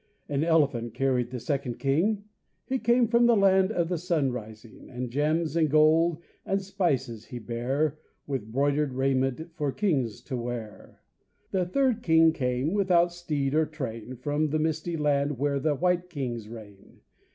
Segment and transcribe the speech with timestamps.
[0.27, 2.23] An elephant carried the second king,
[2.65, 7.25] He came from the land of the sun rising, And gems and gold and spices
[7.25, 11.01] he bare With broidered raiment for kings to wear.
[11.51, 16.09] The third king came without steed or train From the misty land where the white
[16.09, 17.01] kings reign.